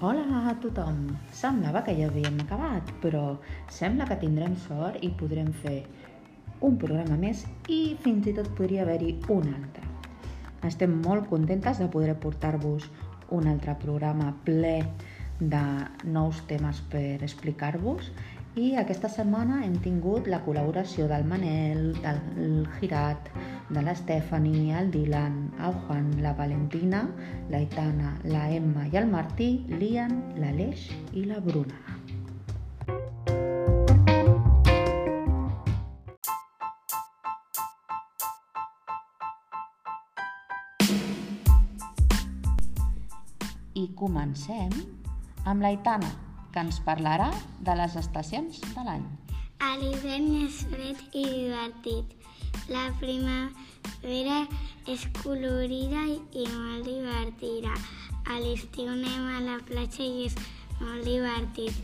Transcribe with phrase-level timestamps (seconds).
[0.00, 1.00] Hola a tothom!
[1.36, 3.34] Semblava que ja havíem acabat, però
[3.68, 5.82] sembla que tindrem sort i podrem fer
[6.64, 9.84] un programa més i fins i tot podria haver-hi un altre.
[10.64, 12.86] Estem molt contentes de poder portar-vos
[13.36, 14.78] un altre programa ple
[15.36, 15.62] de
[16.16, 18.08] nous temes per explicar-vos
[18.58, 23.28] i aquesta setmana hem tingut la col·laboració del Manel, del Girat,
[23.70, 27.04] de la Stephanie, el Dylan, el Juan, la Valentina,
[27.50, 31.78] la Itana, la Emma i el Martí, l'Ian, l'Aleix i la Bruna.
[43.78, 44.74] I comencem
[45.46, 46.10] amb la Itana,
[46.52, 47.30] que ens parlarà
[47.66, 49.04] de les estacions de l'any.
[49.60, 52.16] A l'hivern és fred i divertit.
[52.70, 54.38] La primavera
[54.94, 57.74] és colorida i molt divertida.
[58.30, 60.38] A l'estiu anem a la platja i és
[60.80, 61.76] molt divertit.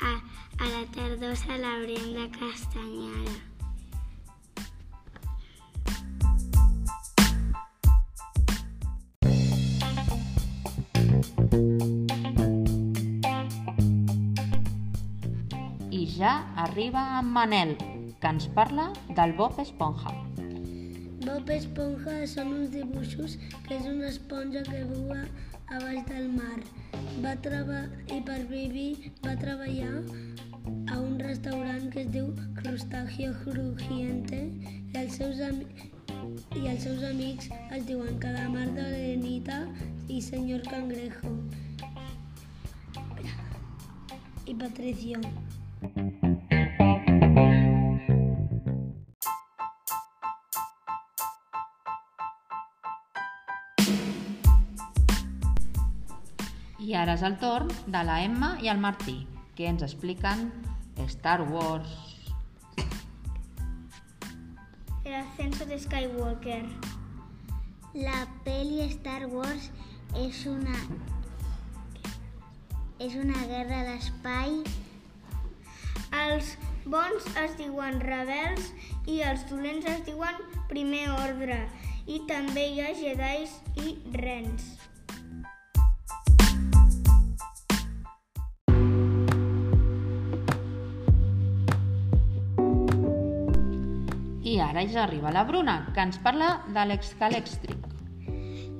[0.00, 0.16] A,
[0.62, 3.47] a la tardor celebrem la castanyada.
[16.18, 17.76] Ja arriba en Manel,
[18.20, 20.10] que ens parla del Bob Esponja.
[21.22, 23.36] Bob Esponja són uns dibuixos
[23.68, 25.20] que és una esponja que viu a,
[25.84, 26.58] baix del mar.
[27.22, 29.92] Va i per vivir va treballar
[30.90, 35.68] a un restaurant que es diu Crustagio Crujiente i els seus, ami
[36.58, 39.60] i els seus amics es diuen Calamar d'Arenita
[40.08, 41.36] i Senyor Cangrejo
[44.48, 45.22] i Patricio.
[45.78, 45.84] I
[56.94, 59.20] ara és el torn de la Emma i el Martí,
[59.54, 60.48] que ens expliquen
[61.06, 61.94] Star Wars.
[65.04, 66.64] El ascenso de Skywalker.
[67.94, 69.70] La peli Star Wars
[70.16, 70.74] és una
[72.98, 74.62] és una guerra a l'espai.
[76.18, 76.56] Els
[76.88, 78.72] bons es diuen rebels
[79.06, 80.38] i els dolents es diuen
[80.70, 81.58] primer ordre.
[82.08, 84.74] I també hi ha jedis i rens.
[94.48, 97.84] I ara ja arriba la Bruna, que ens parla de l'excalèxtric.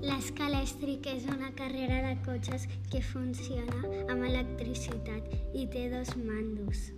[0.08, 6.88] L'escalèstric és una carrera de cotxes que funciona amb electricitat i té dos mandos.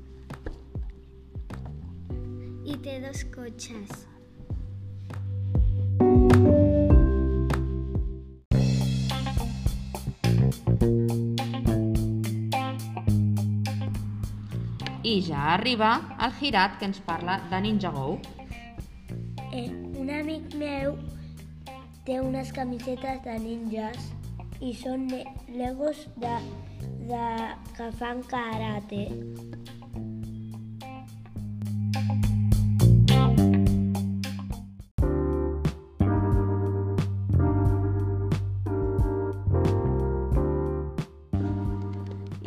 [2.64, 4.06] I té dos cotxes.
[15.02, 18.18] I ja arriba el Girat, que ens parla de Ninjago.
[19.52, 19.68] Eh,
[19.98, 20.94] un amic meu
[22.06, 24.10] té unes camisetes de ninjas
[24.60, 25.08] i són
[25.48, 26.36] legos de,
[27.10, 27.26] de
[27.76, 29.06] que fan karate.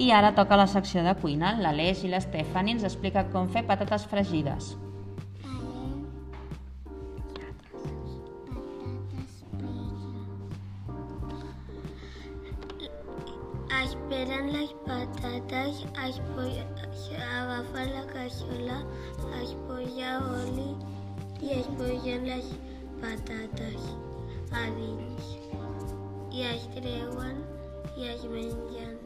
[0.03, 1.53] I ara toca la secció de cuina.
[1.63, 4.73] L'Aleix i l'Estefani ens explica com fer patates fregides.
[13.77, 16.65] Esperen les patates, es posa,
[17.39, 18.81] agafa la cassola,
[19.39, 20.67] es posa oli
[21.39, 22.51] i es posen les
[22.99, 23.87] patates
[24.51, 25.31] a dins.
[26.35, 27.39] I es treuen
[27.95, 28.99] i es mengen.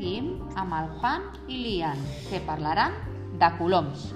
[0.00, 0.28] Seguim
[0.60, 1.98] amb el Juan i l'Ian,
[2.30, 2.94] que parlaran
[3.42, 4.06] de coloms.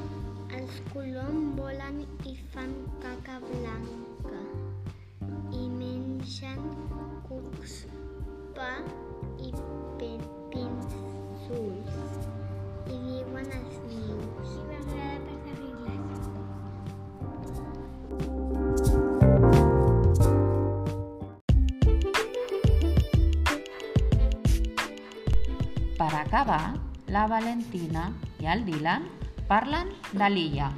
[25.99, 26.75] Per acabar,
[27.15, 28.09] la Valentina
[28.43, 29.05] i el Dylan
[29.49, 30.71] parlen de l'illa.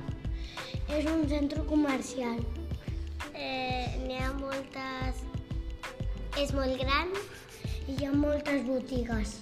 [0.92, 2.38] És un centre comercial.
[3.34, 5.22] Eh, N'hi ha moltes...
[6.36, 7.08] És molt gran
[7.88, 9.38] Hi ha moltes botigues.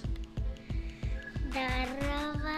[1.55, 2.55] de roba,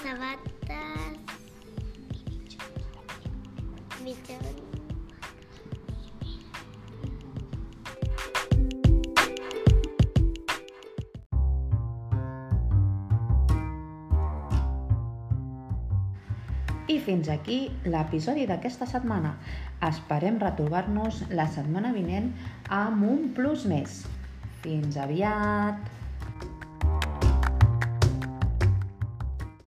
[0.00, 1.18] sabates,
[4.04, 4.69] mitjons,
[16.90, 19.36] I fins aquí l'episodi d'aquesta setmana.
[19.86, 22.32] Esperem retrobar-nos la setmana vinent
[22.80, 24.00] amb un plus més.
[24.64, 25.99] Fins aviat!